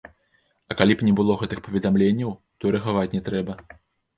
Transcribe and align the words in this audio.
А 0.73 0.77
калі 0.79 0.93
б 1.01 1.05
не 1.09 1.13
было 1.19 1.35
гэтых 1.41 1.61
паведамленняў, 1.67 2.35
то 2.61 2.71
і 2.71 2.75
рэагаваць 2.77 3.09
не 3.17 3.25
трэба? 3.29 3.53